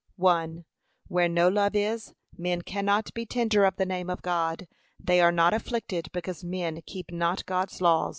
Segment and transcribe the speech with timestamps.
[0.19, 0.65] (l.)
[1.09, 4.67] Where no love is, men cannot be tender of the name of God,
[4.99, 8.09] they are not afflicted because men keep not God's law.